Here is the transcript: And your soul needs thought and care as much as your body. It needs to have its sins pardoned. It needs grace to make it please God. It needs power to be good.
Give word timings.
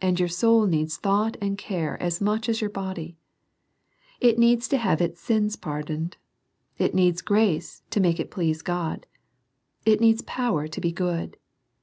And 0.00 0.18
your 0.18 0.28
soul 0.30 0.64
needs 0.64 0.96
thought 0.96 1.36
and 1.38 1.58
care 1.58 2.02
as 2.02 2.18
much 2.18 2.48
as 2.48 2.62
your 2.62 2.70
body. 2.70 3.18
It 4.18 4.38
needs 4.38 4.66
to 4.68 4.78
have 4.78 5.02
its 5.02 5.20
sins 5.20 5.54
pardoned. 5.54 6.16
It 6.78 6.94
needs 6.94 7.20
grace 7.20 7.82
to 7.90 8.00
make 8.00 8.18
it 8.18 8.30
please 8.30 8.62
God. 8.62 9.06
It 9.84 10.00
needs 10.00 10.22
power 10.22 10.66
to 10.68 10.80
be 10.80 10.92
good. 10.92 11.36